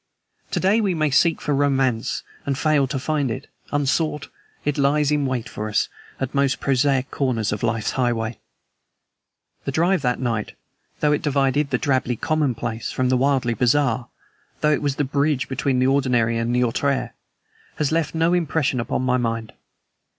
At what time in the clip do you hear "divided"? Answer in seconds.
11.21-11.69